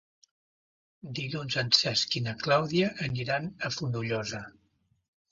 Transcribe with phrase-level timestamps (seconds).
[1.17, 4.41] Dilluns en Cesc i na Clàudia aniran a Fonollosa.